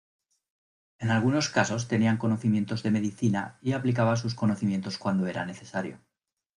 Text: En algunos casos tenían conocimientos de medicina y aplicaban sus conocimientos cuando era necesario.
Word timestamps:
En 0.97 1.11
algunos 1.11 1.49
casos 1.49 1.87
tenían 1.87 2.17
conocimientos 2.17 2.81
de 2.81 2.89
medicina 2.89 3.59
y 3.61 3.73
aplicaban 3.73 4.17
sus 4.17 4.33
conocimientos 4.33 4.97
cuando 4.97 5.27
era 5.27 5.45
necesario. 5.45 5.99